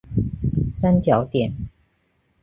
[0.73, 1.53] 三角点。